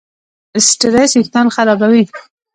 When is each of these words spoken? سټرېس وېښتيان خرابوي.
سټرېس 0.67 1.11
وېښتيان 1.15 1.47
خرابوي. 1.55 2.03